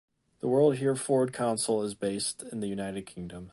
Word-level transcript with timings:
The 0.39 0.47
World 0.47 0.77
Hereford 0.77 1.31
Council 1.31 1.83
is 1.83 1.93
based 1.93 2.41
in 2.51 2.59
the 2.59 2.67
United 2.67 3.05
Kingdom. 3.05 3.49